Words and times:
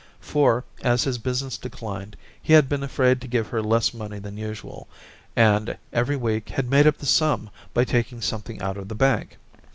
For, 0.19 0.63
as 0.81 1.03
his 1.03 1.19
business 1.19 1.59
declined, 1.59 2.17
he 2.41 2.53
had 2.53 2.67
been 2.67 2.81
afraid 2.81 3.21
to 3.21 3.27
give 3.27 3.49
her 3.49 3.61
less 3.61 3.93
money 3.93 4.17
than 4.17 4.35
usual, 4.35 4.87
and 5.35 5.77
every 5.93 6.15
week 6.17 6.49
had 6.49 6.67
made 6.71 6.87
up 6.87 6.97
the 6.97 7.05
sum 7.05 7.51
by 7.71 7.83
taking 7.85 8.19
something 8.19 8.59
out 8.63 8.77
of 8.77 8.87
the 8.87 8.95
bank. 8.95 9.37